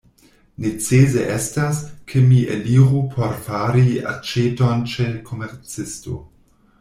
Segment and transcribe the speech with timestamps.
[0.63, 1.81] Necese estas,
[2.13, 3.85] ke mi eliru por fari
[4.15, 6.17] aĉeton ĉe komercisto.